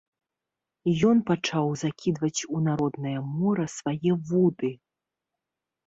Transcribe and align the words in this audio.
Ён 1.09 1.17
пачаў 1.29 1.67
закідваць 1.83 2.41
у 2.55 2.65
народнае 2.71 3.17
мора 3.37 3.71
свае 3.79 4.11
вуды. 4.35 4.77